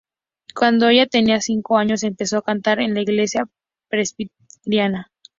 [0.55, 3.47] Cuando ella tenía cinco años, empezó a cantar en la Iglesia
[3.87, 5.11] Presbiteriana.